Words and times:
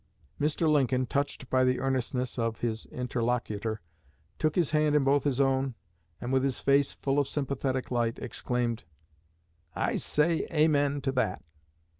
Mr. 0.39 0.67
Lincoln, 0.67 1.05
touched 1.05 1.47
by 1.47 1.63
the 1.63 1.79
earnestness 1.79 2.39
of 2.39 2.61
his 2.61 2.87
interlocutor, 2.87 3.81
took 4.39 4.55
his 4.55 4.71
hand 4.71 4.95
in 4.95 5.03
both 5.03 5.25
his 5.25 5.39
own, 5.39 5.75
and, 6.19 6.33
with 6.33 6.43
his 6.43 6.59
face 6.59 6.91
full 6.91 7.19
of 7.19 7.27
sympathetic 7.27 7.91
light, 7.91 8.17
exclaimed: 8.17 8.83
"I 9.75 9.97
say 9.97 10.47
amen 10.51 11.01
to 11.01 11.11
that! 11.11 11.43